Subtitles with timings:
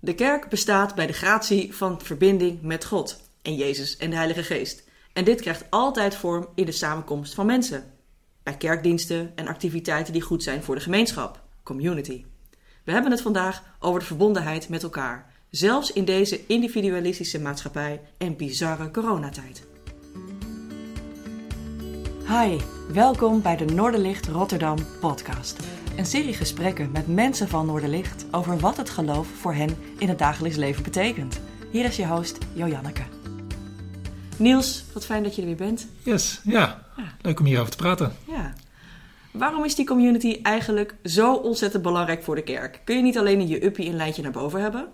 [0.00, 4.42] De kerk bestaat bij de gratie van verbinding met God en Jezus en de Heilige
[4.42, 4.84] Geest.
[5.12, 7.84] En dit krijgt altijd vorm in de samenkomst van mensen.
[8.42, 12.24] Bij kerkdiensten en activiteiten die goed zijn voor de gemeenschap, community.
[12.84, 18.36] We hebben het vandaag over de verbondenheid met elkaar, zelfs in deze individualistische maatschappij en
[18.36, 19.66] bizarre coronatijd.
[22.28, 22.58] Hi,
[22.92, 25.85] welkom bij de Noorderlicht Rotterdam podcast.
[25.96, 30.18] Een serie gesprekken met mensen van Noorderlicht over wat het geloof voor hen in het
[30.18, 31.40] dagelijks leven betekent.
[31.70, 33.02] Hier is je host Joanneke.
[34.36, 35.86] Niels, wat fijn dat je er weer bent.
[36.02, 36.82] Yes, ja.
[37.20, 38.12] Leuk om hierover te praten.
[38.26, 38.54] Ja.
[39.30, 42.80] Waarom is die community eigenlijk zo ontzettend belangrijk voor de kerk?
[42.84, 44.86] Kun je niet alleen in je uppie een lijntje naar boven hebben?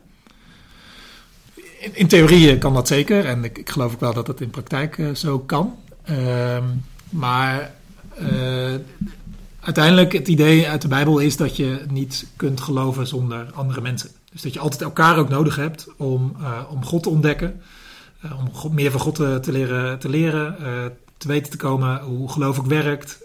[1.79, 3.25] In, in theorie kan dat zeker.
[3.25, 5.79] En ik, ik geloof ook wel dat dat in praktijk uh, zo kan.
[6.11, 6.59] Uh,
[7.11, 7.75] maar
[8.21, 8.75] uh,
[9.63, 14.11] uiteindelijk het idee uit de Bijbel is dat je niet kunt geloven zonder andere mensen.
[14.33, 17.61] Dus dat je altijd elkaar ook nodig hebt om, uh, om God te ontdekken.
[18.25, 18.33] Uh,
[18.65, 20.57] om meer van God te, te leren, te, leren
[21.17, 23.19] te weten te komen hoe geloof ook werkt.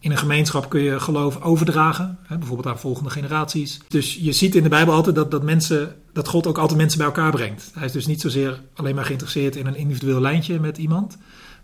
[0.00, 3.80] in een gemeenschap kun je geloof overdragen, hè, bijvoorbeeld aan volgende generaties.
[3.88, 6.98] Dus je ziet in de Bijbel altijd dat, dat, mensen, dat God ook altijd mensen
[6.98, 7.70] bij elkaar brengt.
[7.74, 11.18] Hij is dus niet zozeer alleen maar geïnteresseerd in een individueel lijntje met iemand.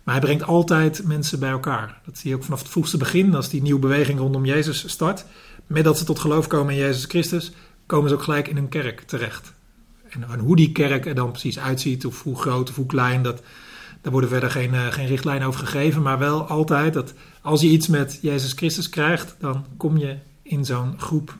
[0.07, 2.01] Maar hij brengt altijd mensen bij elkaar.
[2.05, 5.25] Dat zie je ook vanaf het vroegste begin, als die nieuwe beweging rondom Jezus start.
[5.65, 7.51] Met dat ze tot geloof komen in Jezus Christus,
[7.85, 9.53] komen ze ook gelijk in een kerk terecht.
[10.09, 13.41] En, hoe die kerk er dan precies uitziet, of hoe groot of hoe klein, dat,
[14.01, 16.01] daar worden verder geen, uh, geen richtlijnen over gegeven.
[16.01, 20.65] Maar wel altijd dat als je iets met Jezus Christus krijgt, dan kom je in
[20.65, 21.35] zo'n groep,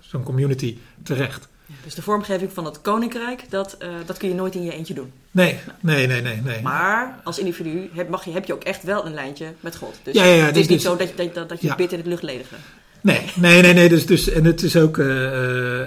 [0.00, 1.48] zo'n community terecht.
[1.84, 4.94] Dus de vormgeving van het koninkrijk, dat, uh, dat kun je nooit in je eentje
[4.94, 5.12] doen.
[5.30, 6.40] Nee, nee, nee, nee.
[6.44, 6.62] nee.
[6.62, 9.94] Maar als individu heb, mag je, heb je ook echt wel een lijntje met God.
[10.02, 11.74] Dus ja, ja, ja, het is dus, niet zo dat, je, dat, dat je ja.
[11.74, 12.54] bidt in het luchtledige.
[13.00, 13.88] Nee, nee, nee, nee.
[13.88, 14.96] Dus, dus, en het is ook.
[14.96, 15.06] Uh,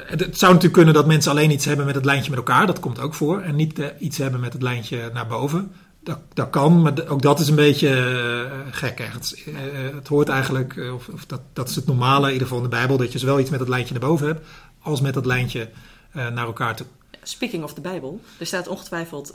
[0.05, 2.67] het, het, zou natuurlijk kunnen dat mensen alleen iets hebben met het lijntje met elkaar.
[2.67, 3.41] Dat komt ook voor.
[3.41, 5.71] En niet uh, iets hebben met het lijntje naar boven.
[6.03, 8.99] Dat, dat kan, maar ook dat is een beetje uh, gek.
[9.11, 9.43] Het,
[9.95, 12.75] het, hoort eigenlijk, of, of dat, dat is het normale, in ieder geval in de
[12.75, 14.45] Bijbel, dat je zowel iets met het lijntje naar boven hebt,
[14.87, 15.69] als met dat lijntje
[16.11, 16.87] naar elkaar toe.
[17.23, 19.33] Speaking of de Bijbel, er staat ongetwijfeld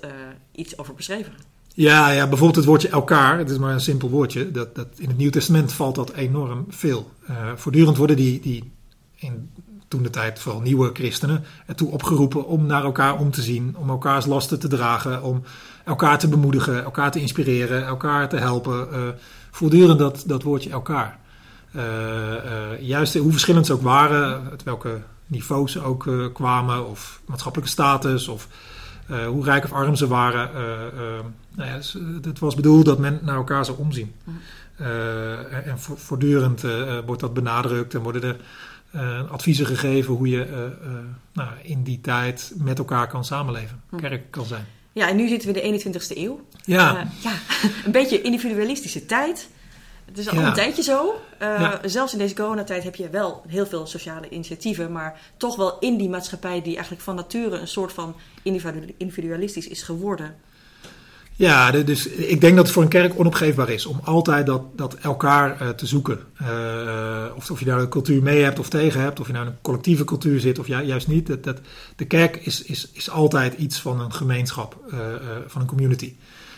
[0.53, 1.33] iets over beschreven.
[1.75, 4.51] Ja, ja, bijvoorbeeld het woordje elkaar, het is maar een simpel woordje.
[4.51, 7.11] Dat, dat, in het Nieuw Testament valt dat enorm veel.
[7.31, 8.73] Uh, voortdurend worden die, die
[9.15, 9.51] in
[9.89, 13.91] toen de tijd vooral nieuwe christenen ertoe opgeroepen om naar elkaar om te zien, om
[13.91, 15.43] elkaars lasten te dragen, om
[15.85, 18.89] elkaar te bemoedigen, elkaar te inspireren, elkaar te helpen.
[18.93, 19.09] Uh,
[19.51, 21.19] voortdurend dat, dat woordje elkaar.
[21.77, 21.83] Uh,
[22.81, 25.01] juist hoe verschillend ze ook waren, uit welke
[25.33, 28.49] niveaus ook kwamen, of maatschappelijke status, of
[29.11, 30.51] uh, hoe rijk of arm ze waren.
[30.55, 30.61] Uh,
[31.55, 31.81] nou ja,
[32.29, 34.15] het was bedoeld dat men naar elkaar zou omzien.
[35.65, 36.65] en voortdurend
[37.07, 38.37] wordt dat benadrukt en worden er
[39.31, 40.71] adviezen gegeven hoe je
[41.33, 44.67] nou, in die tijd met elkaar kan samenleven, kerk kan zijn.
[44.93, 46.41] Ja, en nu zitten we in de 21ste eeuw.
[46.65, 47.07] Ja.
[47.23, 47.33] ja
[47.85, 49.49] een beetje individualistische tijd.
[50.13, 50.47] Het is al ja.
[50.47, 51.21] een tijdje zo.
[51.43, 51.81] Uh, ja.
[51.85, 55.97] Zelfs in deze coronatijd heb je wel heel veel sociale initiatieven, maar toch wel in
[55.97, 58.17] die maatschappij die eigenlijk van nature een soort van
[58.99, 60.35] individualistisch is geworden.
[61.33, 64.95] Ja, dus ik denk dat het voor een kerk onopgeefbaar is om altijd dat, dat
[64.95, 66.19] elkaar uh, te zoeken.
[66.43, 69.47] Uh, of, of je nou een cultuur mee hebt of tegen hebt, of je nou
[69.47, 71.27] in een collectieve cultuur zit of ju juist niet.
[71.27, 71.59] Dat, dat,
[71.97, 74.77] de kerk is, is, is altijd iets van een gemeenschap,
[75.47, 76.15] van een community.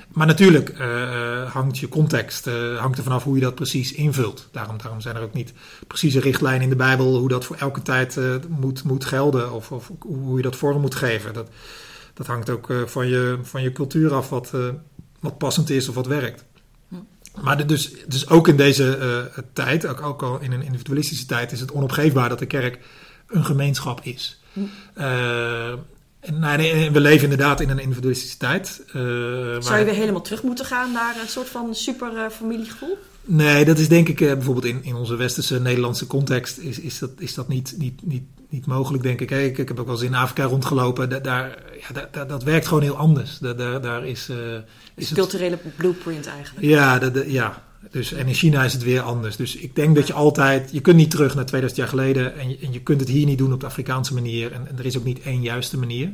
[0.08, 4.48] Maar natuurlijk uh, hangt je context uh, hangt er vanaf hoe je dat precies invult.
[4.52, 5.52] Daarom, daarom zijn er ook niet
[5.86, 9.72] precieze richtlijnen in de Bijbel hoe dat voor elke tijd uh, moet, moet gelden of,
[9.72, 11.32] of, hoe je dat vorm moet geven.
[11.32, 11.48] Dat,
[12.14, 14.52] dat hangt ook van, je, van je cultuur af wat,
[15.20, 16.44] wat passend is of wat werkt.
[17.42, 21.60] Maar dus, dus ook in deze tijd, ook, ook al in een individualistische tijd, is
[21.60, 22.78] het onopgeefbaar dat de kerk
[23.26, 24.40] een gemeenschap is.
[24.52, 24.60] Hm.
[26.32, 28.82] Nou, we leven inderdaad in een individualistische tijd.
[28.86, 28.92] Uh,
[29.58, 32.98] Zou je weer helemaal terug moeten gaan naar een soort van super uh, familiegevoel?
[33.20, 36.98] Nee, dat is denk ik uh, bijvoorbeeld in, in onze westerse Nederlandse context is, is
[36.98, 39.30] dat, is dat niet, niet, niet, niet mogelijk, denk ik.
[39.30, 39.58] Hey, ik.
[39.58, 41.08] Ik heb ook wel eens in Afrika rondgelopen.
[41.08, 43.38] Da, daar, ja, da, dat werkt gewoon heel anders.
[43.38, 44.28] Da, daar, daar is,
[44.94, 46.66] is culturele blueprint eigenlijk.
[46.66, 49.36] Ja, ja, dus, en in China is het weer anders.
[49.36, 52.48] Dus ik denk dat je altijd, je kunt niet terug naar 2000 jaar geleden en
[52.48, 54.52] je, en je kunt het hier niet doen op de Afrikaanse manier.
[54.52, 56.12] En, en er is ook niet één juiste manier.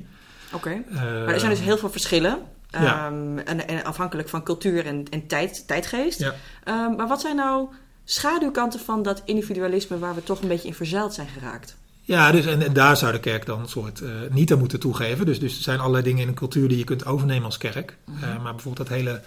[0.52, 0.82] Oké, okay.
[0.90, 2.38] uh, maar er zijn dus heel veel verschillen.
[2.68, 3.06] Ja.
[3.06, 6.18] Um, en, en, afhankelijk van cultuur en, en tijd, tijdgeest.
[6.18, 6.34] Ja.
[6.64, 7.68] Um, maar wat zijn nou
[8.04, 11.76] schaduwkanten van dat individualisme waar we toch een beetje in verzeild zijn geraakt?
[12.02, 14.80] Ja, dus, en, en daar zou de kerk dan een soort uh, niet aan moeten
[14.80, 15.26] toegeven.
[15.26, 17.96] Dus, dus er zijn allerlei dingen in een cultuur die je kunt overnemen als kerk.
[18.04, 18.28] Mm -hmm.
[18.28, 19.20] uh, maar bijvoorbeeld dat hele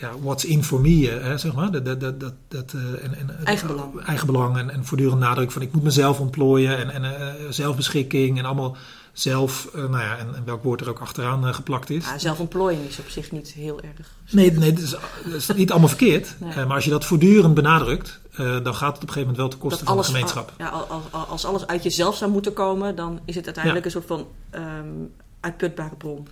[0.00, 1.70] ja, what's in for me, hè, zeg maar.
[1.70, 4.00] Dat, dat, dat, dat, uh, en, en, eigenbelang.
[4.00, 8.44] Eigenbelang en, en voortdurend nadruk van ik moet mezelf ontplooien en, en uh, zelfbeschikking en
[8.44, 8.76] allemaal
[9.12, 12.04] zelf, uh, nou ja, en, en, welk woord er ook achteraan geplakt is.
[12.04, 14.14] Ja, zelfontplooien is op zich niet heel erg.
[14.30, 14.90] Nee, nee dat, is,
[15.24, 16.34] dat is niet allemaal verkeerd.
[16.38, 16.64] Nee.
[16.64, 19.58] maar als je dat voortdurend benadrukt, dan gaat het op een gegeven moment wel ten
[19.58, 20.52] koste van de gemeenschap.
[20.58, 23.94] Ja, als, als alles uit jezelf zou moeten komen, dan is het uiteindelijk ja.
[23.94, 24.26] een soort van
[24.60, 26.28] um, uitputbare bron.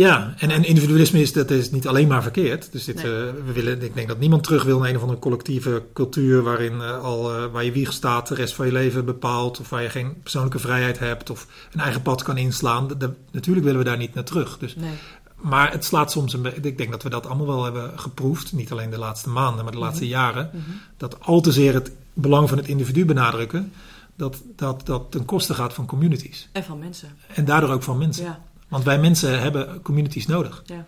[0.00, 2.72] Ja, en, en individualisme is, dat is niet alleen maar verkeerd.
[2.72, 3.04] Dus dit, nee.
[3.04, 3.10] uh,
[3.44, 6.72] we willen, ik denk dat niemand terug wil naar een of andere collectieve cultuur waarin
[6.72, 9.82] uh, al, uh, waar je wieg staat de rest van je leven bepaalt, of waar
[9.82, 12.88] je geen persoonlijke vrijheid hebt of een eigen pad kan inslaan.
[12.88, 14.58] De, de, natuurlijk willen we daar niet naar terug.
[14.58, 14.94] Dus, nee.
[15.36, 18.72] Maar het slaat soms een Ik denk dat we dat allemaal wel hebben geproefd, niet
[18.72, 20.20] alleen de laatste maanden, maar de laatste mm -hmm.
[20.20, 20.50] jaren.
[20.52, 20.80] Mm -hmm.
[20.96, 23.72] Dat al te zeer het belang van het individu benadrukken,
[24.16, 26.48] dat dat, dat ten koste gaat van communities.
[26.52, 27.08] En van mensen.
[27.34, 28.24] En daardoor ook van mensen.
[28.24, 28.40] Ja.
[28.70, 30.62] Want wij mensen hebben communities nodig.
[30.66, 30.84] Ja.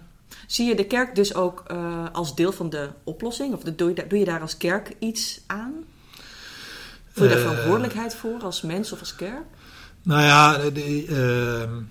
[0.46, 3.54] Zie je de kerk dus ook uh, als deel van de oplossing?
[3.54, 5.72] Of doe, je daar, doe, je daar, als kerk iets aan?
[7.12, 9.44] Voel je daar verantwoordelijkheid voor als mens of als kerk?
[10.02, 11.16] Nou ja, de, uh,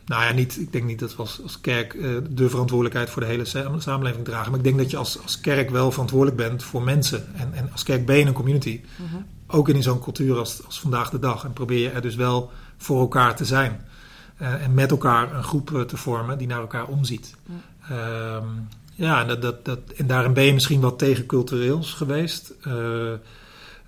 [0.06, 3.22] nou ja niet, ik denk niet dat we als, als kerk uh, de verantwoordelijkheid voor
[3.22, 3.46] de hele
[3.78, 4.50] samenleving dragen.
[4.50, 7.36] Maar ik denk dat je als, als kerk wel verantwoordelijk bent voor mensen.
[7.36, 8.82] En, en als kerk ben je een community.
[9.02, 9.22] Uh -huh.
[9.48, 11.44] Ook in zo'n cultuur als, als vandaag de dag.
[11.44, 13.86] En probeer je er dus wel voor elkaar te zijn.
[14.42, 17.36] Uh, en met elkaar een groep uh, te vormen die naar elkaar omziet.
[17.90, 18.44] Ja, uh,
[18.94, 22.54] ja en, dat, dat, dat, en daarin ben je misschien wat tegencultureels geweest.
[22.68, 22.74] Uh,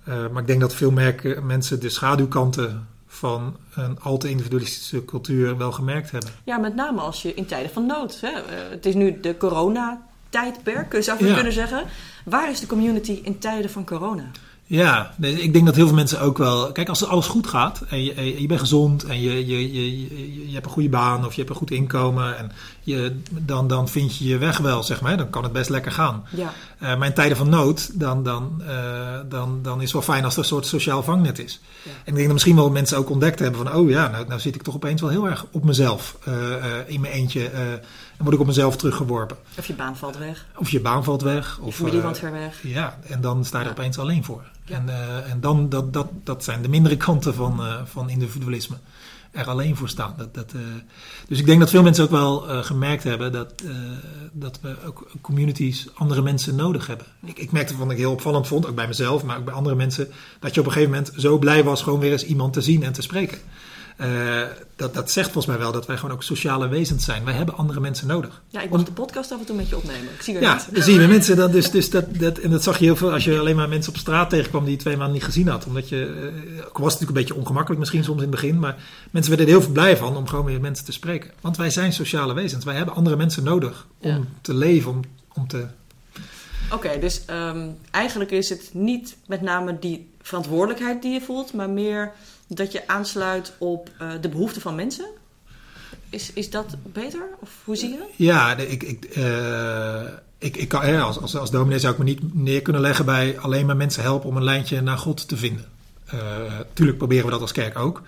[0.04, 5.56] maar ik denk dat veel merken, mensen de schaduwkanten van een al te individualistische cultuur
[5.56, 6.30] wel gemerkt hebben.
[6.44, 8.20] Ja, met name als je in tijden van nood.
[8.20, 8.54] Hè?
[8.70, 11.34] het is nu de corona-tijdperk, zou je ja.
[11.34, 11.84] kunnen zeggen.
[12.24, 14.30] Waar is de community in tijden van corona?
[14.66, 16.72] Ja, ik denk dat heel veel mensen ook wel.
[16.72, 20.52] Kijk, als alles goed gaat en je, je bent gezond en je, je, je, je
[20.52, 24.16] hebt een goede baan of je hebt een goed inkomen, en je, dan, dan vind
[24.16, 25.16] je je weg wel, zeg maar.
[25.16, 26.24] Dan kan het best lekker gaan.
[26.30, 26.52] Ja.
[26.82, 30.24] Uh, maar in tijden van nood, dan, dan, uh, dan, dan is het wel fijn
[30.24, 31.60] als er een soort sociaal vangnet is.
[31.82, 31.90] Ja.
[31.90, 34.40] En ik denk dat misschien wel mensen ook ontdekt hebben van, oh ja, nou, nou
[34.40, 36.34] zit ik toch opeens wel heel erg op mezelf, uh,
[36.86, 37.50] in mijn eentje.
[38.16, 39.36] Dan word ik op mezelf teruggeworpen.
[39.58, 40.46] Of je baan valt weg.
[40.56, 41.58] Of je baan valt weg.
[41.58, 42.62] Of familie woont ver weg.
[42.62, 43.76] Ja, en dan sta je er Ja.
[43.76, 44.42] opeens alleen voor.
[44.64, 44.76] Ja.
[44.76, 48.76] En, uh, en dan, dat, dat, dat zijn de mindere kanten van, uh, van individualisme.
[49.30, 50.14] Er alleen voor staan.
[50.16, 50.60] Dat, dat, uh,
[51.28, 53.62] dus ik denk dat veel mensen ook wel gemerkt hebben dat,
[54.32, 57.06] dat we ook communities andere mensen nodig hebben.
[57.24, 59.74] Ik, ik merkte wat ik heel opvallend vond, ook bij mezelf, maar ook bij andere
[59.74, 60.08] mensen,
[60.40, 62.82] dat je op een gegeven moment zo blij was gewoon weer eens iemand te zien
[62.82, 63.38] en te spreken.
[64.00, 64.42] Uh,
[64.76, 67.24] dat, dat zegt volgens mij wel dat wij gewoon ook sociale wezens zijn.
[67.24, 68.42] Wij hebben andere mensen nodig.
[68.48, 70.12] Ja, ik moet de podcast af en toe met je opnemen.
[70.14, 71.36] Ik zie ja, dan zie je mensen.
[71.36, 73.68] Dan dus, dus dat, dat, en dat zag je heel veel als je alleen maar
[73.68, 75.66] mensen op straat tegenkwam die je twee maanden niet gezien had.
[75.66, 78.58] Omdat je, uh, was het natuurlijk een beetje ongemakkelijk misschien soms in het begin.
[78.58, 78.76] Maar
[79.10, 81.30] mensen werden er heel veel blij van om gewoon weer mensen te spreken.
[81.40, 82.64] Want wij zijn sociale wezens.
[82.64, 84.20] Wij hebben andere mensen nodig om Ja.
[84.40, 85.00] te leven, om,
[85.34, 85.66] om te...
[86.72, 91.70] Oké, dus um, eigenlijk is het niet met name die verantwoordelijkheid die je voelt, maar
[91.70, 92.12] meer
[92.46, 95.06] dat je aansluit op uh, de behoeften van mensen.
[96.10, 97.28] Is, is dat beter?
[97.40, 98.08] Of hoe zie je dat?
[98.16, 100.02] Ja, ik, ik, uh,
[100.38, 103.04] ik, ik kan, hè, als, als, als dominee zou ik me niet neer kunnen leggen
[103.04, 105.64] bij alleen maar mensen helpen om een lijntje naar God te vinden.
[106.14, 106.20] Uh,
[106.72, 108.02] tuurlijk proberen we dat als kerk ook.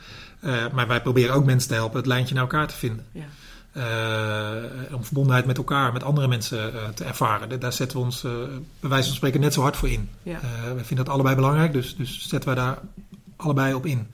[0.72, 3.06] Maar wij proberen ook mensen te helpen het lijntje naar elkaar te vinden.
[3.12, 3.24] Ja.
[3.76, 7.60] Uh, om verbondenheid met elkaar, met andere mensen uh, te ervaren.
[7.60, 8.32] Daar zetten we ons, uh,
[8.80, 10.08] bij wijze van spreken, net zo hard voor in.
[10.22, 10.40] Ja.
[10.76, 12.78] we vinden dat allebei belangrijk, dus, dus zetten wij daar
[13.36, 14.06] allebei op in.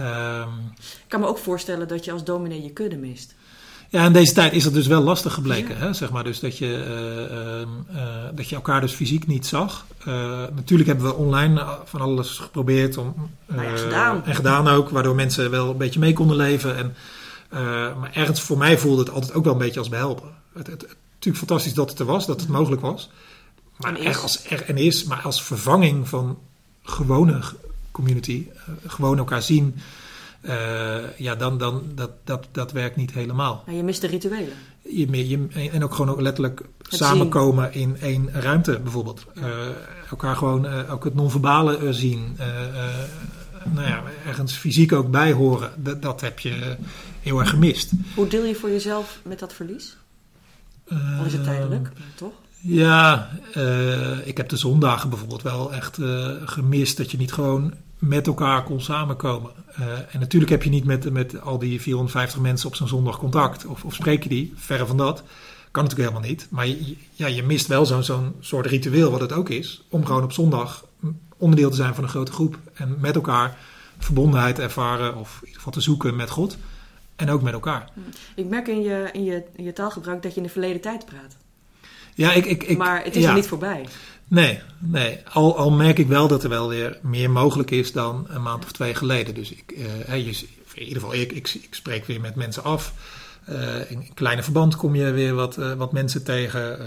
[0.00, 3.34] Um, ik kan me ook voorstellen dat je als dominee je kudde mist.
[3.90, 5.74] Ja, in deze tijd is dat dus wel lastig gebleken.
[5.74, 5.80] Ja.
[5.80, 5.92] Hè?
[5.92, 7.66] Zeg maar dus dat, je,
[8.34, 9.86] dat je elkaar dus fysiek niet zag.
[10.54, 12.96] natuurlijk hebben we online van alles geprobeerd.
[12.96, 13.14] Om,
[13.46, 14.24] nou ja, gedaan.
[14.24, 16.76] En gedaan ook, waardoor mensen wel een beetje mee konden leven.
[16.76, 16.94] En,
[18.00, 20.28] maar ergens voor mij voelde het altijd ook wel een beetje als behelpen.
[20.54, 23.10] Het, het, het, natuurlijk fantastisch dat het er was, dat het mogelijk was.
[23.76, 24.16] Maar en is.
[24.16, 26.38] Er als, er, en is, maar als vervanging van
[26.82, 27.40] gewone
[27.90, 29.74] community, uh, gewoon elkaar zien,
[30.42, 33.64] uh, ja, dan, dan dat, dat, dat werkt niet helemaal.
[33.66, 34.52] Ja, je mist de rituelen.
[34.82, 37.82] Je, je, en ook gewoon ook letterlijk het samenkomen zien.
[37.82, 39.26] in één ruimte bijvoorbeeld.
[39.34, 39.72] Ja.
[40.10, 42.36] elkaar gewoon ook het non-verbale zien.
[43.72, 45.72] nou ja, ergens fysiek ook bij horen.
[45.76, 46.76] Dat, dat heb je
[47.20, 47.90] heel erg gemist.
[48.14, 49.96] Hoe deel je voor jezelf met dat verlies?
[50.92, 52.32] Uh, of is het tijdelijk, toch?
[52.68, 57.74] Ja, uh, ik heb de zondagen bijvoorbeeld wel echt uh, gemist dat je niet gewoon
[57.98, 59.50] met elkaar kon samenkomen.
[59.80, 63.18] Uh, en natuurlijk heb je niet met, met al die 450 mensen op zo'n zondag
[63.18, 63.66] contact.
[63.66, 65.22] Of, of spreek je die, verre van dat.
[65.70, 66.46] Kan natuurlijk helemaal niet.
[66.50, 69.84] Maar je, ja, je mist wel zo'n zo'n soort ritueel, wat het ook is.
[69.88, 70.86] Om gewoon op zondag
[71.36, 72.58] onderdeel te zijn van een grote groep.
[72.74, 73.56] En met elkaar
[73.98, 75.16] verbondenheid ervaren.
[75.16, 76.56] Of in ieder geval te zoeken met God.
[77.16, 77.90] En ook met elkaar.
[78.34, 81.04] Ik merk in je, in je, in je taalgebruik dat je in de verleden tijd
[81.06, 81.36] praat.
[82.18, 83.28] Ja, ik, ik, ik, maar het is ja.
[83.28, 83.86] er niet voorbij.
[84.28, 85.18] Nee, nee.
[85.32, 88.64] Al, al merk ik wel dat er wel weer meer mogelijk is dan een maand
[88.64, 89.34] of twee geleden.
[89.34, 89.72] Dus ik,
[90.06, 92.92] eh, je, in ieder geval, ik, ik, ik spreek weer met mensen af.
[93.48, 96.86] Uh, in, in kleine verband kom je weer wat, uh, wat mensen tegen uh,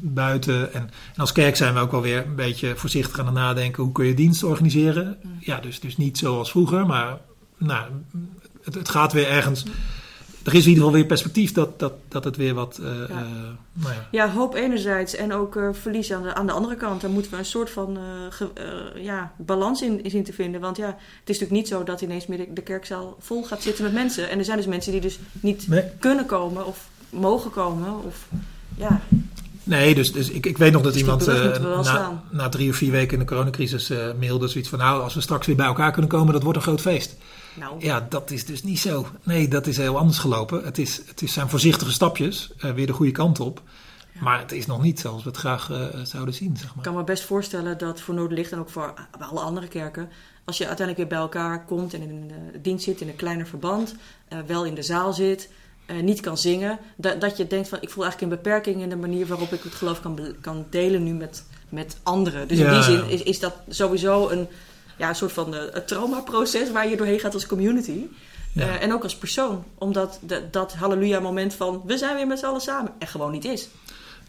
[0.00, 0.72] buiten.
[0.72, 3.82] En, en, als kerk zijn we ook wel weer een beetje voorzichtig aan het nadenken.
[3.82, 5.18] Hoe kun je dienst organiseren?
[5.22, 5.36] Mm.
[5.40, 7.18] Ja, dus, dus niet zoals vroeger, maar
[7.56, 7.84] nou,
[8.62, 9.64] het, het gaat weer ergens
[10.48, 12.78] er is in ieder geval weer perspectief dat, dat, dat het weer wat.
[12.80, 13.02] Uh, ja.
[13.08, 13.18] Uh,
[13.72, 14.08] nou ja.
[14.10, 14.30] ja.
[14.30, 17.00] hoop enerzijds en ook uh, verlies aan de, aan de andere kant.
[17.00, 17.98] Daar moeten we een soort van
[18.30, 18.48] ge,
[18.94, 20.60] ja, balans in, in zien te vinden.
[20.60, 23.62] Want ja, het is natuurlijk niet zo dat ineens meer de, de, kerkzaal vol gaat
[23.62, 24.30] zitten met mensen.
[24.30, 25.84] En er zijn dus mensen die dus niet nee.
[25.98, 28.04] kunnen komen of mogen komen.
[28.04, 28.28] Of,
[28.76, 29.00] ja.
[29.68, 32.76] Nee, dus, dus ik, ik weet nog dat dus iemand uh, na, na, drie of
[32.76, 34.78] vier weken in de coronacrisis uh, mailde zoiets van...
[34.78, 37.16] nou, als we straks weer bij elkaar kunnen komen, dat wordt een groot feest.
[37.58, 37.74] Nou.
[37.78, 39.06] Ja, dat is dus niet zo.
[39.22, 40.64] Nee, dat is heel anders gelopen.
[40.64, 43.62] Het, is, het is zijn voorzichtige stapjes, uh, weer de goede kant op.
[44.12, 44.20] Ja.
[44.22, 45.70] Maar het is nog niet zoals we het graag
[46.02, 46.76] zouden zien, zeg maar.
[46.76, 50.08] Ik kan me best voorstellen dat voor Noorderlicht en ook voor alle andere kerken...
[50.44, 53.46] als je uiteindelijk weer bij elkaar komt en in een dienst zit, in een kleiner
[53.46, 53.94] verband...
[54.46, 55.48] wel in de zaal zit...
[55.90, 56.78] Uh, niet kan zingen.
[56.96, 59.62] Dat, dat je denkt van ik voel eigenlijk een beperking in de manier waarop ik
[59.62, 62.48] het geloof kan, kan delen nu met, met anderen.
[62.48, 62.66] Dus ja.
[62.66, 64.48] in die zin is, is dat sowieso een,
[64.98, 68.06] ja, een soort van uh, traumaproces waar je doorheen gaat als community.
[68.52, 68.66] Ja.
[68.66, 69.64] Uh, en ook als persoon.
[69.74, 73.32] Omdat de, dat halleluja moment van we zijn weer met z'n allen samen er gewoon
[73.32, 73.68] niet is.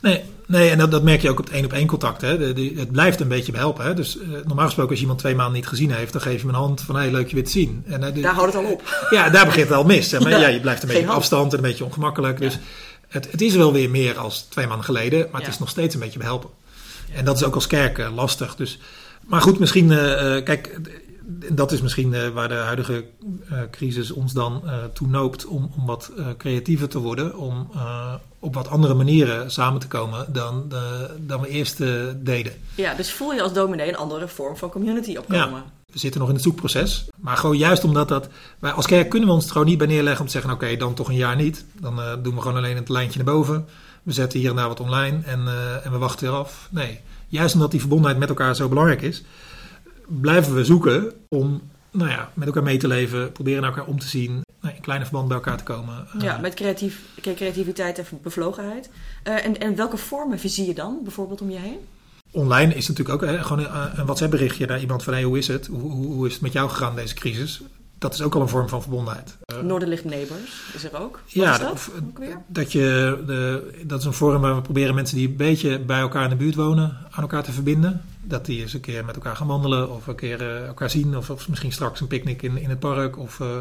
[0.01, 2.21] Nee, nee en dat, dat merk je ook op het één op één contact.
[2.21, 2.38] Hè.
[2.38, 3.85] De, de, het blijft een beetje behelpen.
[3.85, 3.93] Hè.
[3.93, 6.49] Dus uh, normaal gesproken als iemand twee maanden niet gezien heeft, dan geef je hem
[6.49, 7.83] een hand van hé, hey, leuk je weer te zien.
[7.88, 8.81] En, uh, daar houdt het al op.
[9.09, 10.11] Ja, daar begint het al mis.
[10.11, 10.29] Maar.
[10.29, 12.39] ja, ja, je blijft een beetje op afstand en een beetje ongemakkelijk.
[12.39, 12.59] Dus
[13.07, 15.93] het, het is wel weer meer als twee maanden geleden, maar het is nog steeds
[15.93, 16.49] een beetje behelpen.
[17.13, 18.55] En dat is ook als kerk lastig.
[18.55, 18.79] Dus,
[19.29, 19.88] maar goed, misschien,
[20.43, 20.79] kijk,
[21.53, 23.05] dat is misschien uh, waar de huidige
[23.71, 27.69] crisis ons dan toe noopt om, om wat creatiever te worden, om
[28.39, 30.71] op wat andere manieren samen te komen dan,
[31.19, 31.77] dan we eerst
[32.15, 32.53] deden.
[32.75, 35.50] Ja, dus voel je als dominee een andere vorm van community opkomen.
[35.50, 35.65] Ja.
[35.91, 37.07] We zitten nog in het zoekproces.
[37.15, 38.27] Maar gewoon juist omdat dat.
[38.59, 40.63] Wij als kerk kunnen we ons er gewoon niet bij neerleggen om te zeggen: oké,
[40.63, 41.65] okay, dan toch een jaar niet.
[41.79, 43.65] Dan doen we gewoon alleen het lijntje naar boven.
[44.03, 45.39] We zetten hier en daar wat online en,
[45.83, 46.67] en we wachten weer af.
[46.71, 49.24] Nee, juist omdat die verbondenheid met elkaar zo belangrijk is
[50.09, 54.00] blijven we zoeken om nou ja, met elkaar mee te leven, proberen naar elkaar om
[54.00, 56.07] te zien, nou, in kleine verband bij elkaar te komen.
[56.19, 58.89] Ja, met creatief, creativiteit en bevlogenheid.
[59.27, 61.77] Uh, en, en welke vormen zie je dan bijvoorbeeld om je heen?
[62.31, 65.48] Online is natuurlijk ook hè, gewoon een, een WhatsApp-berichtje naar iemand van hey, hoe is
[65.48, 65.67] het?
[65.67, 67.62] Hoe, hoe, hoe is het met jou gegaan deze crisis?
[68.00, 69.38] Dat is ook al een vorm van verbondenheid.
[69.53, 71.12] Uh, Noorderlicht Neighbors is er ook.
[71.12, 71.72] Wat ja, is dat?
[71.72, 71.91] Of,
[72.48, 76.00] dat, je de, dat is een vorm waar we proberen mensen die een beetje bij
[76.00, 78.01] elkaar in de buurt wonen aan elkaar te verbinden.
[78.24, 81.18] Dat die eens een keer met elkaar gaan wandelen of een keer uh, elkaar zien.
[81.18, 83.18] Of, of, misschien straks een picknick in, in het park.
[83.18, 83.58] Of uh,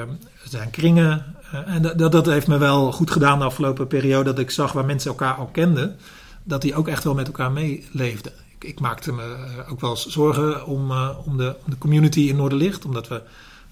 [0.00, 0.08] er
[0.48, 1.24] zijn kringen.
[1.66, 4.24] en dat, dat heeft me wel goed gedaan de afgelopen periode.
[4.24, 5.96] Dat ik zag waar mensen elkaar al kenden.
[6.44, 9.36] Dat die ook echt wel met elkaar meeleefden ik maakte me
[9.70, 12.84] ook wel eens zorgen om, uh, om, de, de community in Noorderlicht.
[12.84, 13.22] Omdat we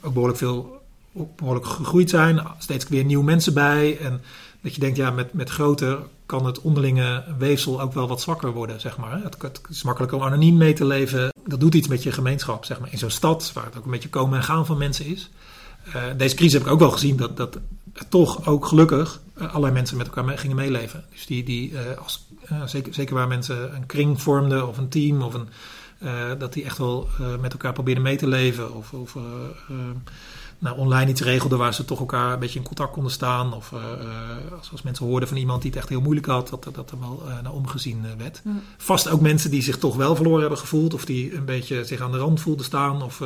[0.00, 2.46] ook behoorlijk veel ook behoorlijk gegroeid zijn.
[2.58, 3.98] Steeds weer nieuwe mensen bij.
[3.98, 4.22] En
[4.60, 8.52] dat je denkt, ja, met, met groter kan het onderlinge weefsel ook wel wat zwakker
[8.52, 9.22] worden, zeg maar.
[9.22, 11.32] Het, het is makkelijker om anoniem mee te leven.
[11.44, 12.92] Dat doet iets met je gemeenschap, zeg maar.
[12.92, 15.30] In zo'n stad, waar het ook een beetje komen en gaan van mensen is.
[15.88, 17.58] Uh, deze crisis heb ik ook wel gezien dat, dat
[18.08, 21.04] toch ook gelukkig allerlei mensen met elkaar mee, gingen meeleven.
[21.12, 22.28] Dus die, die uh, als,
[22.64, 25.48] zeker, zeker waar mensen een kring vormden of een team, of een,
[26.38, 27.08] dat die echt wel
[27.40, 28.74] met elkaar probeerden mee te leven.
[28.74, 29.16] Of, of
[30.58, 33.54] nou, online iets regelden waar ze toch elkaar een beetje in contact konden staan.
[33.54, 33.72] Of
[34.58, 37.00] als, als, mensen hoorden van iemand die het echt heel moeilijk had, dat, dat er
[37.00, 38.40] wel naar omgezien werd.
[38.44, 38.62] Mm.
[38.76, 42.00] Vast ook mensen die zich toch wel verloren hebben gevoeld, of die een beetje zich
[42.00, 43.02] aan de rand voelden staan.
[43.02, 43.22] Of,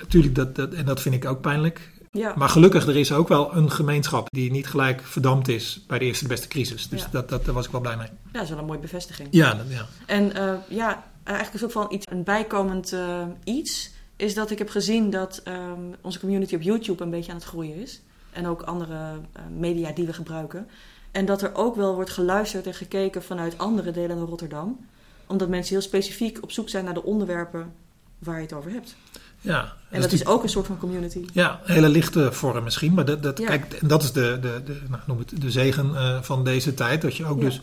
[0.00, 1.90] Natuurlijk, dat, dat, en dat vind ik ook pijnlijk.
[2.12, 2.34] Ja.
[2.36, 6.04] Maar gelukkig, er is ook wel een gemeenschap die niet gelijk verdampt is bij de
[6.04, 6.88] eerste beste crisis.
[6.88, 7.08] Dus ja.
[7.10, 8.06] dat, dat, daar was ik wel blij mee.
[8.06, 9.28] Ja, dat is wel een mooie bevestiging.
[9.30, 9.86] Ja, dat, ja.
[10.06, 14.58] En uh, ja, eigenlijk is ook van iets, een bijkomend uh, iets, is dat ik
[14.58, 18.00] heb gezien dat um, onze community op YouTube een beetje aan het groeien is.
[18.32, 20.68] En ook andere uh, media die we gebruiken.
[21.10, 24.86] En dat er ook wel wordt geluisterd en gekeken vanuit andere delen van Rotterdam.
[25.26, 27.72] Omdat mensen heel specifiek op zoek zijn naar de onderwerpen
[28.18, 28.96] waar je het over hebt.
[29.40, 31.24] Ja, en dat is, is ook een soort van community.
[31.32, 32.94] Ja, een hele lichte vorm misschien.
[32.94, 33.46] Maar dat, dat, ja.
[33.46, 36.74] kijk, en dat is de, de, de, nou, noem het, de zegen uh, van deze
[36.74, 37.02] tijd.
[37.02, 37.44] Dat je ook ja.
[37.44, 37.60] dus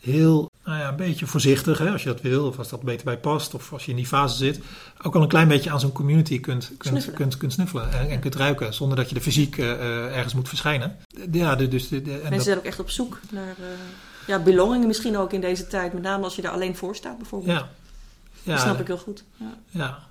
[0.00, 3.04] heel, nou ja, een beetje voorzichtig, hè, als je dat wil, of als dat beter
[3.04, 4.60] bij past, of als je in die fase zit,
[5.02, 7.16] ook al een klein beetje aan zo'n community kunt, kunt, snuffelen.
[7.16, 10.48] kunt, kunt snuffelen en, en, kunt ruiken, zonder dat je er fysiek uh, ergens moet
[10.48, 10.96] verschijnen.
[11.32, 13.66] Ja, de, dus de, de, en Mensen zijn ook echt op zoek naar uh,
[14.26, 17.18] ja, belongingen misschien ook in deze tijd, met name als je daar alleen voor staat
[17.18, 17.58] bijvoorbeeld.
[17.58, 17.68] Ja.
[18.42, 19.24] ja dat snap ik heel goed.
[19.70, 20.08] Ja.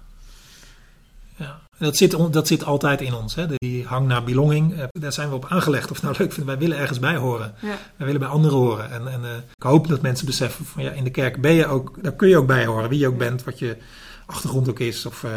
[1.39, 1.59] Ja.
[1.77, 3.35] Dat, zit, dat zit altijd in ons.
[3.35, 3.45] Hè?
[3.55, 5.91] Die hang naar belonging, eh, daar zijn we op aangelegd.
[5.91, 7.53] Of nou leuk vinden, wij willen ergens bij horen.
[7.61, 7.77] Ja.
[7.95, 8.91] Wij willen bij anderen horen.
[8.91, 11.65] En, en uh, ik hoop dat mensen beseffen van ja, in de kerk ben je
[11.65, 12.89] ook, daar kun je ook bij horen.
[12.89, 13.77] Wie je ook bent, wat je
[14.25, 15.05] achtergrond ook is.
[15.05, 15.31] Of uh,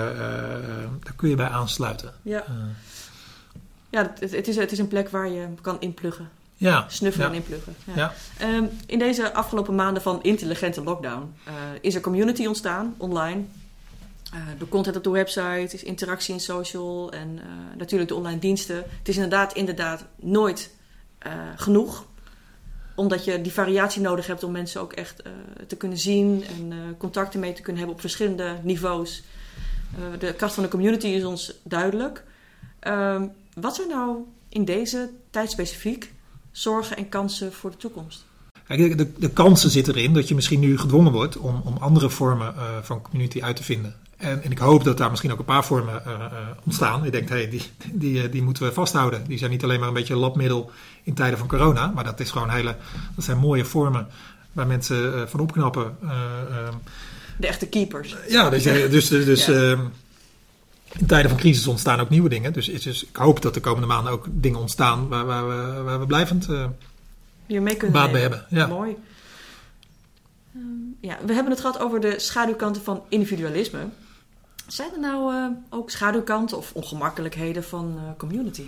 [1.03, 2.13] daar kun je bij aansluiten.
[2.23, 2.45] Ja,
[3.91, 6.29] ja het, het, is, het is een plek waar je kan inpluggen.
[6.57, 6.85] Ja.
[6.89, 7.33] Snuffelen ja.
[7.33, 7.75] en inpluggen.
[7.85, 8.13] Ja.
[8.39, 8.47] Ja.
[8.57, 13.45] Um, in deze afgelopen maanden van intelligente lockdown uh, is er community ontstaan online.
[14.35, 17.43] Uh, de content op de website, is interactie in social en uh,
[17.77, 18.77] natuurlijk de online diensten.
[18.77, 20.71] Het is inderdaad, inderdaad nooit
[21.57, 22.07] genoeg.
[22.95, 25.23] Omdat je die variatie nodig hebt om mensen ook echt
[25.67, 29.23] te kunnen zien en contacten mee te kunnen hebben op verschillende niveaus.
[30.19, 32.25] de kracht van de community is ons duidelijk.
[32.79, 36.13] Ehm, wat zijn nou in deze tijd specifiek
[36.51, 38.25] zorgen en kansen voor de toekomst?
[38.67, 42.11] Kijk, de, de kansen zitten erin dat je misschien nu gedwongen wordt om, om andere
[42.11, 43.95] vormen uh, van community uit te vinden.
[44.17, 46.27] En, en, ik hoop dat daar misschien ook een paar vormen uh, uh,
[46.65, 47.05] ontstaan.
[47.05, 49.25] Je denkt, hé, hey, die, die, die moeten we vasthouden.
[49.27, 50.71] Die zijn niet alleen maar een beetje een labmiddel
[51.03, 52.77] in tijden van corona, maar dat, is gewoon hele,
[53.15, 54.07] dat zijn mooie vormen
[54.53, 55.97] waar mensen van opknappen.
[57.39, 58.17] de echte keepers.
[58.29, 59.53] Ja, dus, dus, dus Ja.
[59.53, 59.81] ehm,
[60.99, 62.53] in tijden van crisis ontstaan ook nieuwe dingen.
[62.53, 66.01] Dus, dus ik hoop dat de komende maanden ook dingen ontstaan waar, waar, we, waar
[66.01, 66.49] we blijvend
[67.47, 68.39] hiermee kunnen baat bij nemen.
[68.39, 68.59] hebben.
[68.59, 68.67] Ja.
[68.67, 68.97] Mooi.
[70.57, 73.79] Um, ja, we hebben het gehad over de schaduwkanten van individualisme.
[74.67, 78.65] Zijn er nou uh, ook schaduwkanten of ongemakkelijkheden van uh, community?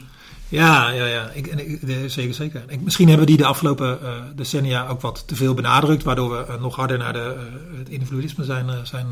[0.49, 1.31] Ja, ja, ja.
[1.31, 2.65] Ik, ik, zeker, zeker.
[2.67, 6.47] Ik, misschien hebben we die de afgelopen uh, decennia ook wat te veel benadrukt, waardoor
[6.47, 9.07] we nog harder naar de, het individualisme zijn, zijn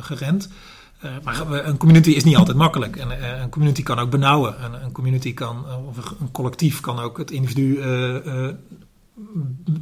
[0.00, 0.48] gerend.
[1.04, 2.96] Uh, maar een community is niet altijd makkelijk.
[2.96, 4.58] En uh, een community kan ook benauwen.
[4.58, 7.82] En een community kan, uh, of een collectief kan ook het individu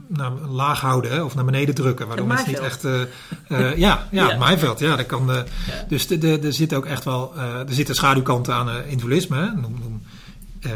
[0.07, 2.07] naar laag houden hè, of naar beneden drukken.
[2.07, 2.83] Waardoor mensen niet echt.
[3.49, 4.79] ja, ja, ja, maaiveld.
[4.79, 5.27] Ja, dat kan.
[5.27, 5.45] Ja.
[5.89, 7.37] Dus er zit ook echt wel.
[7.37, 9.37] er zitten schaduwkanten aan individualisme.
[9.37, 9.61] Hè.
[9.61, 10.03] Noem, noem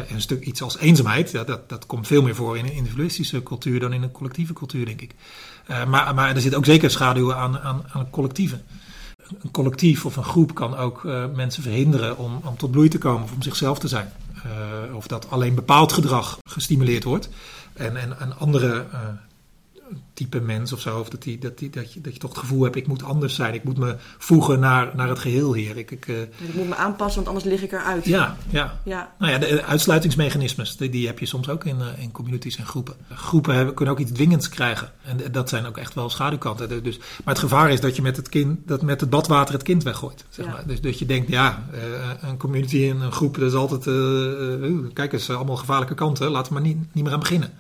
[0.08, 1.30] een stuk iets als eenzaamheid.
[1.30, 4.52] Ja, dat, dat komt veel meer voor in een individualistische cultuur dan in een collectieve
[4.52, 5.14] cultuur, denk ik.
[5.86, 8.62] maar, maar er zit ook zeker schaduw aan, aan, aan collectieven
[9.42, 12.98] een collectief of een groep kan ook uh, mensen verhinderen om, om, tot bloei te
[12.98, 14.12] komen of om zichzelf te zijn.
[14.36, 17.28] Uh, of dat alleen bepaald gedrag gestimuleerd wordt
[17.72, 18.98] en, en, en andere uh,
[20.14, 22.38] type mens of zo, of dat, die, dat, die, dat, je, dat je toch het
[22.38, 25.76] gevoel hebt, ik moet anders zijn, ik moet me voegen naar, naar het geheel hier.
[25.76, 28.04] Ik, ik, ik moet me aanpassen, want anders lig ik eruit.
[28.04, 28.80] Ja, ja.
[28.84, 29.14] ja.
[29.18, 32.94] Nou ja, de uitsluitingsmechanismes, die, die heb je soms ook in, in communities en groepen.
[33.14, 34.92] Groepen hebben, kunnen ook iets dwingends krijgen.
[35.02, 36.82] En dat zijn ook echt wel schaduwkanten.
[36.82, 39.62] Dus, maar het gevaar is dat je met het, kind, dat met het badwater het
[39.62, 40.24] kind weggooit.
[40.28, 40.50] Zeg Ja.
[40.52, 40.66] maar.
[40.66, 43.84] Dus dat je denkt, ja, uh, een community en een groep, dat is altijd,
[44.92, 46.30] kijk eens, allemaal gevaarlijke kanten.
[46.30, 47.52] Laten we maar niet, niet meer aan beginnen.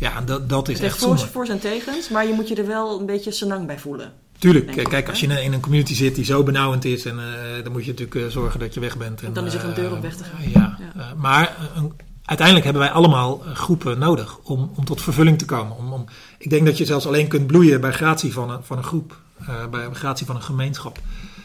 [0.00, 2.54] Ja, en dat, dat is Het echt voor, voor's en tegens, maar je moet je
[2.54, 4.12] er wel een beetje senang bij voelen.
[4.38, 7.64] Tuurlijk, ik, kijk, als je in een community zit die zo benauwend is, en, uh,
[7.64, 9.22] dan moet je natuurlijk uh, zorgen dat je weg bent.
[9.22, 10.50] En, Dan is er een uh, deur om weg te gaan.
[10.50, 11.14] Ja, Ja.
[11.16, 11.92] Maar een,
[12.24, 15.76] uiteindelijk hebben wij allemaal groepen nodig om, om tot vervulling te komen.
[15.76, 16.04] Om, om,
[16.38, 19.20] ik denk dat je zelfs alleen kunt bloeien bij gratie van een, van een groep,
[19.40, 20.98] uh, bij gratie van een gemeenschap.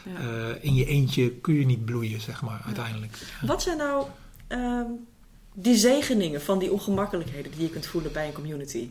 [0.06, 0.12] Ja.
[0.12, 0.28] Uh,
[0.62, 3.18] in je eentje kun je niet bloeien, zeg maar, uiteindelijk.
[3.42, 4.06] Wat zijn nou
[4.48, 4.86] ehm,
[5.56, 8.90] die zegeningen van die ongemakkelijkheden die je kunt voelen bij een community?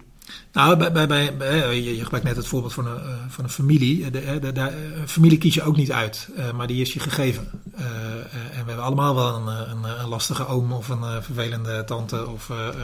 [0.52, 3.50] Nou, bij, bij, bij, bij- je, gebruikt net het voorbeeld van een, eh, van een
[3.50, 4.10] familie.
[4.10, 4.60] De, de,
[5.00, 7.48] een familie kies je ook niet uit, eh, maar die is je gegeven.
[7.74, 7.90] Eh, eh,
[8.32, 12.28] en we hebben allemaal wel een, eh, een, lastige oom of een eh, vervelende tante.
[12.28, 12.74] Of, eh, eh,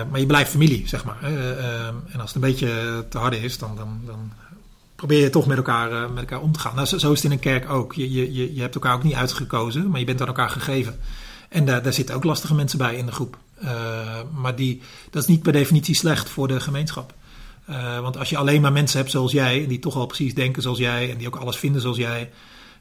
[0.00, 1.18] eh, maar je blijft familie, zeg maar.
[1.22, 4.32] Eh, eh, en als het een beetje te harde is, dan, dan, dan
[4.94, 6.74] probeer je toch met elkaar, eh, met elkaar om te gaan.
[6.74, 7.92] Nou, zo, is het in een kerk ook.
[7.94, 10.98] Je, je, je hebt elkaar ook niet uitgekozen, maar je bent aan elkaar gegeven.
[11.50, 13.38] En daar, daar zitten ook lastige mensen bij in de groep.
[13.54, 17.14] Eh, maar die, dat is niet per definitie slecht voor de gemeenschap.
[17.64, 20.62] Eh, want als je alleen maar mensen hebt zoals jij, die toch al precies denken
[20.62, 22.30] zoals jij en die ook alles vinden zoals jij,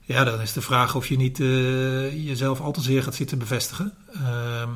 [0.02, 3.38] ja, dan is de vraag of je niet eh, jezelf al te zeer gaat zitten
[3.38, 3.94] bevestigen.
[4.14, 4.70] Ehm,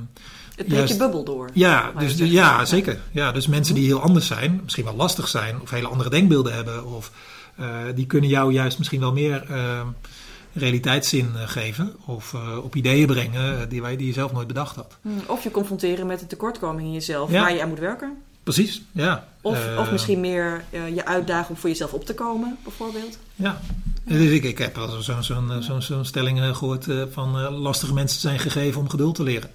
[0.55, 1.49] Het breekt je bubbel door.
[1.53, 2.99] ja, dus, ja, zeker.
[3.11, 6.53] Ja, dus mensen die heel anders zijn, misschien wel lastig zijn, of hele andere denkbeelden
[6.53, 7.11] hebben, of,
[7.95, 9.87] die kunnen jou juist misschien wel meer ehm,
[10.53, 14.47] realiteitszin eh, geven, of eh, op ideeën brengen eh, die, wij, die je zelf nooit
[14.47, 14.97] bedacht had.
[15.01, 17.41] Hm, Of je confronteren met een tekortkoming in jezelf Ja.
[17.41, 18.17] waar je aan moet werken.
[18.43, 19.27] Precies, ja.
[19.41, 23.17] Of, of misschien meer je uitdagen om voor jezelf op te komen, bijvoorbeeld.
[23.35, 23.61] Ja.
[24.03, 27.93] Dus ik, ik heb wel zo'n zo'n zo'n zo'n stelling eh, gehoord eh, van lastige
[27.93, 29.49] mensen zijn gegeven om geduld te leren.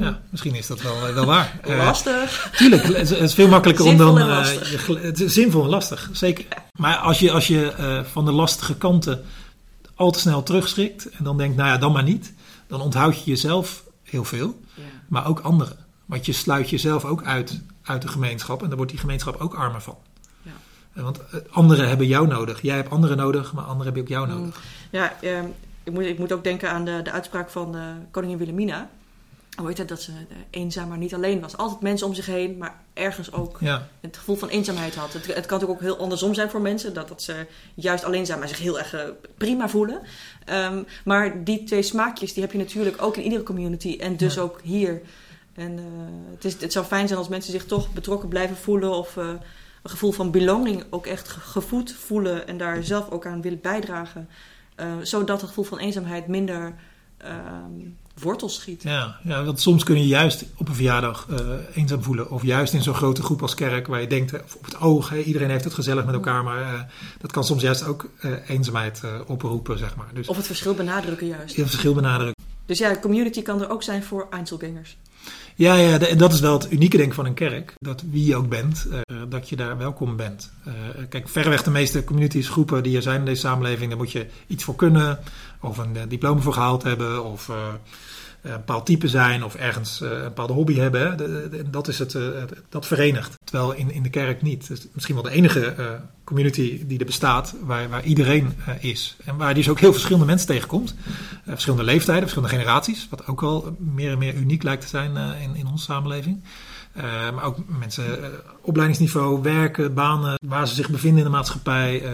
[0.00, 1.60] Ja, misschien is dat wel, wel waar.
[1.84, 2.50] Lastig.
[2.56, 4.14] Tuurlijk, het is, het is veel makkelijker om dan.
[4.14, 6.44] je het is zinvol en lastig, zeker.
[6.78, 9.24] Maar als je, als je van de lastige kanten
[10.02, 12.32] al te snel terugschrikt en dan denkt, nou ja, dan maar niet,
[12.66, 14.82] dan onthoud je jezelf heel veel, Ja.
[15.08, 15.76] maar ook anderen.
[16.06, 19.54] Want je sluit jezelf ook uit uit de gemeenschap en daar wordt die gemeenschap ook
[19.54, 19.96] armer van.
[20.42, 20.50] Ja.
[20.92, 22.62] Eh, Want eh, anderen hebben jou nodig.
[22.62, 24.60] Jij hebt anderen nodig, maar anderen hebben ook jou nodig.
[24.90, 25.44] Ja, ehm,
[25.82, 28.90] ik, moet, ik moet ook denken aan de, de uitspraak van uh, koningin Wilhelmina.
[29.56, 29.88] Hoe heet het?
[29.88, 30.12] Dat ze
[30.50, 31.56] eenzaam, maar niet alleen was.
[31.56, 33.88] Altijd mensen om zich heen, maar ergens ook Ja.
[34.00, 35.12] het gevoel van eenzaamheid had.
[35.12, 36.94] Het, het kan natuurlijk ook heel andersom zijn voor mensen.
[36.94, 39.00] Dat, dat ze juist alleen zijn, maar zich heel erg eh,
[39.36, 40.00] prima voelen.
[40.44, 43.96] Ehm, maar die twee smaakjes, die heb je natuurlijk ook in iedere community.
[44.00, 44.40] En dus Ja.
[44.40, 45.00] ook hier.
[45.54, 45.84] En eh,
[46.34, 48.90] het, is, het zou fijn zijn als mensen zich toch betrokken blijven voelen.
[48.92, 49.28] Of eh,
[49.82, 52.46] een gevoel van belonging ook echt ge- gevoed voelen.
[52.46, 54.28] En daar zelf ook aan willen bijdragen.
[54.74, 56.74] Eh, zodat het gevoel van eenzaamheid minder
[57.22, 57.88] ehm,
[58.22, 58.82] wortels schiet.
[58.82, 61.38] Ja, ja, want soms kun je juist op een verjaardag eh,
[61.74, 62.30] eenzaam voelen.
[62.30, 64.80] Of juist in zo'n grote groep als kerk, waar je denkt, eh, of op het
[64.80, 66.44] oog, hè, iedereen heeft het gezellig met elkaar.
[66.44, 66.80] Maar eh,
[67.20, 68.10] dat kan soms juist ook
[68.46, 70.06] eenzaamheid oproepen, zeg maar.
[70.12, 71.56] Dus Of het verschil benadrukken juist.
[71.56, 72.44] het verschil benadrukken.
[72.66, 74.96] Dus ja, community kan er ook zijn voor Einzelgangers.
[75.54, 77.74] Ja, ja, dat is wel het unieke denk van een kerk.
[77.78, 80.52] Dat wie je ook bent, eh, dat je daar welkom bent.
[80.64, 80.72] Eh,
[81.08, 84.26] kijk, verreweg de meeste communities, groepen die er zijn in deze samenleving, daar moet je
[84.46, 85.18] iets voor kunnen.
[85.60, 87.24] Of een eh, diploma voor gehaald hebben.
[87.24, 87.50] Of
[88.42, 89.44] een bepaald type zijn.
[89.44, 91.16] Of ergens eh, een bepaalde hobby hebben.
[91.70, 93.34] Dat is het, eh, het- dat verenigt.
[93.44, 94.70] Terwijl in, in de kerk niet.
[94.70, 95.86] Is misschien wel de enige eh,
[96.24, 99.16] community die er bestaat waar, waar iedereen eh, is.
[99.24, 100.94] En waar je dus ook heel verschillende mensen tegenkomt.
[101.08, 103.06] Eh, verschillende leeftijden, verschillende generaties.
[103.10, 106.42] Wat ook al meer en meer uniek lijkt te zijn eh, in, in onze samenleving.
[106.92, 107.02] Eh,
[107.34, 108.28] maar ook mensen, eh,
[108.62, 112.02] opleidingsniveau, werken, banen, waar ze zich bevinden in de maatschappij.
[112.02, 112.12] eh,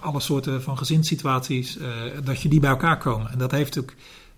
[0.00, 1.78] alle soorten van gezinssituaties.
[1.78, 1.88] eh,
[2.24, 3.30] dat je die bij elkaar komen.
[3.30, 3.92] En dat heeft ook,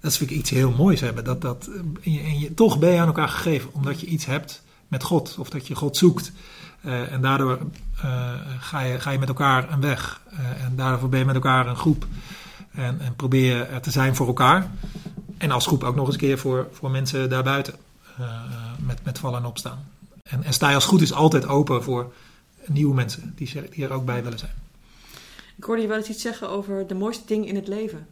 [0.06, 1.24] dat vind ik iets heel moois hebben.
[1.24, 1.70] Dat, dat,
[2.02, 5.02] en je, en je, toch ben je aan elkaar gegeven, omdat je iets hebt met
[5.02, 5.36] God.
[5.38, 6.32] Of dat je God zoekt.
[6.80, 7.58] Eh, en daardoor
[8.02, 10.20] eh, ga, je, ga je met elkaar een weg.
[10.30, 12.06] Eh, en daarvoor ben je met elkaar een groep.
[12.72, 14.70] En, en probeer er te zijn voor elkaar.
[15.38, 17.74] En als groep ook nog eens een keer voor, voor mensen daarbuiten.
[18.18, 18.42] eh,
[18.78, 19.88] met, met vallen en opstaan.
[20.22, 22.12] En, en sta je als goed is altijd open voor
[22.66, 24.54] nieuwe mensen die, die er ook bij willen zijn.
[25.56, 28.06] Ik hoorde je wel eens iets zeggen over de mooiste ding in het leven.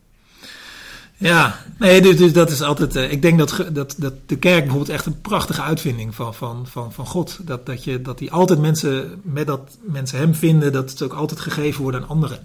[1.16, 2.96] Ja, nee, dus, dus dat is altijd.
[2.96, 6.66] eh, ik denk dat, dat, dat de kerk bijvoorbeeld echt een prachtige uitvinding van, van,
[6.66, 7.38] van, van God.
[7.42, 11.12] Dat, dat, je, dat die altijd mensen, met dat mensen hem vinden, dat het ook
[11.12, 12.38] altijd gegeven wordt aan anderen.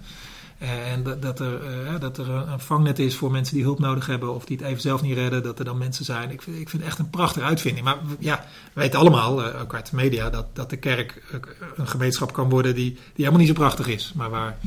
[0.58, 3.80] Eh, en dat, dat, er, eh, dat er een vangnet is voor mensen die hulp
[3.80, 6.32] nodig hebben of die het even zelf niet redden, dat er dan mensen zijn.
[6.32, 7.86] Ik vind, ik vind het echt een prachtige uitvinding.
[7.86, 11.40] Maar ja, we weten allemaal, ook uit de media, dat, dat de kerk
[11.76, 14.14] een gemeenschap kan worden die, die helemaal niet zo prachtig is.
[14.16, 14.58] Maar waar,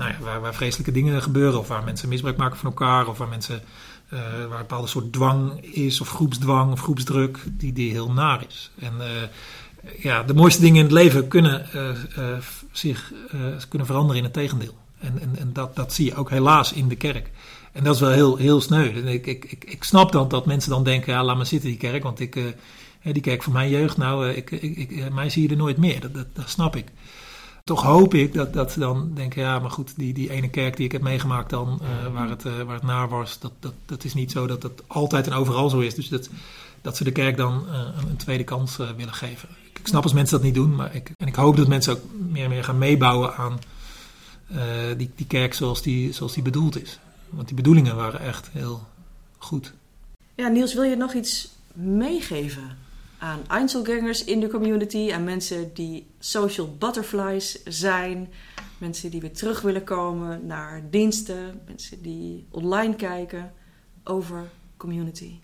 [0.00, 3.28] nou waar, waar vreselijke dingen gebeuren, of waar mensen misbruik maken van elkaar, of waar
[3.28, 3.62] mensen
[4.10, 8.70] eh, waar een bepaalde soort dwang is, of groepsdwang of groepsdruk, die, heel naar is.
[8.78, 12.36] En eh, ja, de mooiste dingen in het leven kunnen eh,
[12.72, 13.12] zich
[13.68, 14.74] kunnen veranderen in het tegendeel.
[14.98, 17.30] En, en, en dat, dat zie je ook helaas in de kerk.
[17.72, 18.86] En dat is wel heel, heel sneu.
[18.86, 21.78] Ik, ik, ik, ik snap dan dat mensen dan denken, ja, laat maar zitten die
[21.78, 22.40] kerk, want ik,
[23.02, 26.00] die kerk van mijn jeugd, nou, ik, ik, ik, mij zie je er nooit meer.
[26.00, 26.86] Dat, dat snap ik.
[27.64, 30.76] Toch hoop ik dat, dat ze dan denken, ja, maar goed, die, die ene kerk
[30.76, 33.72] die ik heb meegemaakt dan, eh, waar, het, eh, waar het naar was, dat, dat,
[33.86, 35.94] dat is niet zo dat het altijd en overal zo is.
[35.94, 36.28] Dus dat,
[36.80, 39.48] dat ze de kerk dan eh, een, tweede kans willen geven.
[39.64, 41.92] Ik, ik snap als mensen dat niet doen, maar ik, en ik hoop dat mensen
[41.92, 43.58] ook meer en meer gaan meebouwen aan
[44.96, 46.98] die, die kerk zoals die, zoals die bedoeld is.
[47.28, 48.86] Want die bedoelingen waren echt heel
[49.38, 49.72] goed.
[50.34, 52.76] Ja, Niels, wil je nog iets meegeven
[53.20, 58.32] aan Einzelgangers in de community, aan mensen die social butterflies zijn,
[58.78, 63.52] mensen die weer terug willen komen naar diensten, mensen die online kijken
[64.04, 65.38] over community?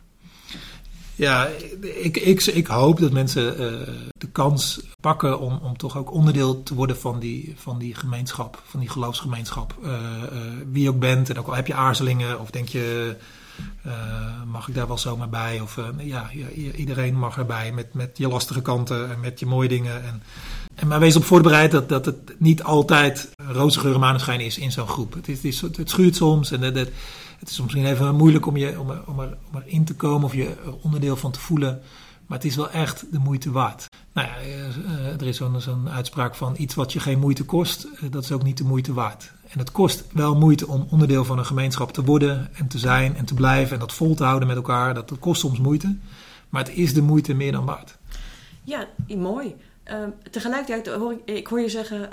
[1.14, 1.48] Ja,
[1.80, 6.62] ik, ik, ik hoop dat mensen eh, de kans pakken om, om toch ook onderdeel
[6.62, 9.74] te worden van die, van die gemeenschap, van die geloofsgemeenschap.
[9.82, 10.30] Eh, eh,
[10.70, 13.16] wie ook bent, en ook al heb je aarzelingen of denk je,
[13.82, 13.92] eh,
[14.46, 15.60] mag ik daar wel zomaar bij?
[15.60, 16.30] Of eh, ja,
[16.74, 20.04] iedereen mag erbij met, met je lastige kanten en met je mooie dingen.
[20.04, 20.22] En,
[20.74, 24.72] en maar wees op voorbereid dat, dat het niet altijd roze geur maneschijn is in
[24.72, 25.14] zo'n groep.
[25.14, 26.90] Het, is, het, schuurt soms en het, het,
[27.40, 30.24] is soms misschien even moeilijk om, je, om, er, om, er, om erin te komen
[30.24, 31.82] of je er onderdeel van te voelen.
[32.26, 33.88] Maar het is wel echt de moeite waard.
[34.12, 38.10] Nou ja, eh, er is zo'n uitspraak van iets wat je geen moeite kost, eh,
[38.10, 39.32] dat is ook niet de moeite waard.
[39.48, 43.16] En het kost wel moeite om onderdeel van een gemeenschap te worden en te zijn
[43.16, 44.94] en te blijven en dat vol te houden met elkaar.
[44.94, 45.96] Dat kost soms moeite,
[46.48, 47.98] maar het is de moeite meer dan waard.
[48.64, 49.54] Ja, mooi.
[49.86, 52.08] Ehm, tegelijkertijd hoor ik, ik hoor je zeggen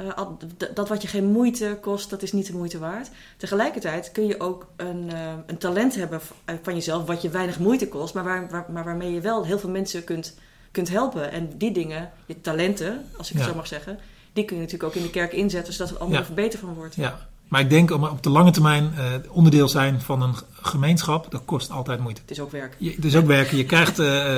[0.58, 3.10] d- dat wat je geen moeite kost, dat is niet de moeite waard.
[3.38, 7.60] Tegelijkertijd kun je ook een, eh, een talent hebben eh, van jezelf wat je weinig
[7.60, 10.38] moeite kost, maar, waar, waar- maar waarmee je wel heel veel mensen kunt,
[10.72, 11.32] kunt helpen.
[11.32, 14.00] En die dingen, je talenten, als ik het zo mag zeggen,
[14.34, 16.34] die kun je natuurlijk ook in de kerk inzetten, zodat het allemaal Ja.
[16.34, 16.96] beter van wordt.
[16.96, 21.32] Ja, Maar ik denk om op de lange termijn uh, onderdeel zijn van een gemeenschap,
[21.32, 22.22] dat kost altijd moeite.
[22.22, 22.76] Het is ook werk.
[22.80, 23.58] Je, het is ook werken.
[23.58, 24.38] Je krijgt, uh,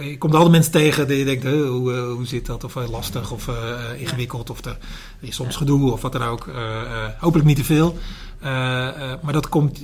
[0.00, 2.64] je komt alle mensen tegen die je denkt, hoe, hoe zit dat?
[2.64, 3.50] Of lastig of
[3.98, 4.78] ingewikkeld of er
[5.20, 5.58] is soms ja.
[5.58, 6.48] gedoe of wat dan ook.
[7.18, 7.96] hopelijk niet te veel.
[9.22, 9.80] maar dat komt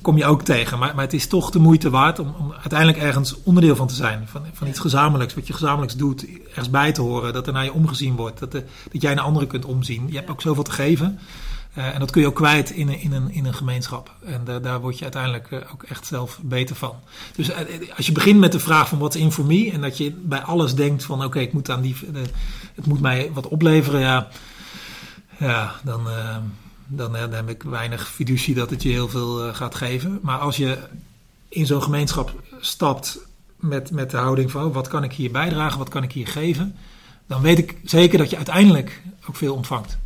[0.00, 0.78] kom je ook tegen.
[0.78, 3.94] Maar, maar het is toch de moeite waard om, om uiteindelijk ergens onderdeel van te
[3.94, 4.28] zijn.
[4.28, 7.32] Van, van iets gezamenlijks, wat je gezamenlijks doet, ergens bij te horen.
[7.32, 8.38] Dat er naar je omgezien wordt.
[8.38, 10.06] Dat, de, dat jij naar anderen kunt omzien.
[10.08, 11.18] Je hebt ook zoveel te geven.
[11.78, 14.14] Uh, en dat kun je ook kwijt in een, in een, in een gemeenschap.
[14.24, 16.94] En daar, word je uiteindelijk uh, ook echt zelf beter van.
[17.34, 17.56] Dus uh,
[17.96, 19.72] als je begint met de vraag van wat is in.
[19.72, 21.96] En dat je bij alles denkt van oké, ik moet aan die,
[22.74, 24.00] het moet mij wat opleveren.
[24.00, 24.28] Ja,
[25.38, 26.08] ja dan
[26.88, 30.18] dan, dan, heb ik weinig fiducie dat het je heel veel gaat geven.
[30.22, 30.78] Maar als je
[31.48, 33.18] in zo'n gemeenschap stapt
[33.56, 36.26] met, met de houding van oh, wat kan ik hier bijdragen, wat kan ik hier
[36.26, 36.76] geven,
[37.26, 39.98] dan weet ik zeker dat je uiteindelijk ook veel ontvangt.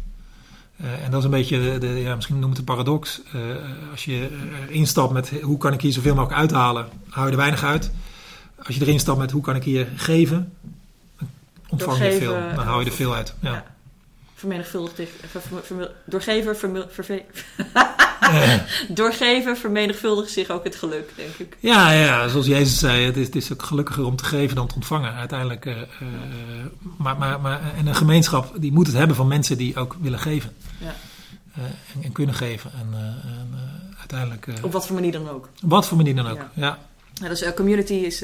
[0.84, 3.20] Uh, en dat is een beetje, de, de, ja, misschien noem het een paradox.
[3.34, 3.42] Uh,
[3.90, 4.28] als je
[4.68, 7.90] erin stapt met hoe kan ik hier zoveel mogelijk uithalen, hou je er weinig uit.
[8.62, 10.52] Als je erin stapt met hoe kan ik hier geven,
[11.68, 12.36] ontvang je veel.
[12.54, 13.34] Dan hou je er veel uit.
[13.40, 13.52] Ja.
[13.52, 13.64] ja
[14.40, 15.00] vermenigvuldigt
[16.04, 16.56] doorgever,
[18.88, 21.56] doorgever vermenigvuldigt zich ook het geluk, denk ik.
[21.60, 24.66] Ja, ja zoals Jezus zei, het is, het is ook gelukkiger om te geven dan
[24.66, 25.14] te ontvangen.
[25.14, 25.84] Uiteindelijk, uh, uh,
[26.96, 30.18] maar, maar, maar, en een gemeenschap die moet het hebben van mensen die ook willen
[30.18, 30.52] geven.
[30.78, 30.94] Ja.
[31.58, 32.70] Uh, en, en, kunnen geven.
[32.72, 33.58] En, en
[33.98, 34.46] uiteindelijk...
[34.62, 35.48] Op wat voor manier dan ook.
[35.62, 36.50] Op wat voor manier dan ook, ja.
[36.54, 36.78] ja.
[37.14, 38.20] ja dus community is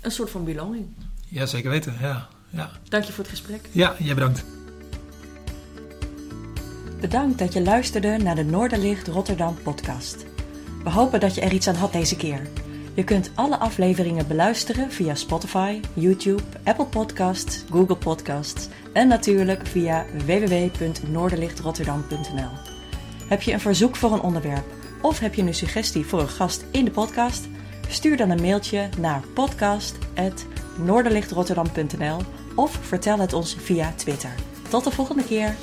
[0.00, 0.86] een soort van belonging.
[1.28, 2.28] Ja, zeker weten, ja.
[2.50, 2.70] ja.
[2.88, 3.68] Dank je voor het gesprek.
[3.72, 4.44] Ja, jij bedankt.
[7.00, 10.24] Bedankt dat je luisterde naar de Noorderlicht Rotterdam podcast.
[10.84, 12.46] We hopen dat je er iets aan had deze keer.
[12.94, 20.04] Je kunt alle afleveringen beluisteren via Spotify, YouTube, Apple Podcasts, Google Podcasts en natuurlijk via
[20.26, 22.50] www.noorderlichtrotterdam.nl.
[23.28, 24.64] Heb je een verzoek voor een onderwerp
[25.02, 27.48] of heb je een suggestie voor een gast in de podcast?
[27.88, 32.20] Stuur dan een mailtje naar podcast.noorderlichtrotterdam.nl
[32.54, 34.34] of vertel het ons via Twitter.
[34.68, 35.54] Tot de volgende keer!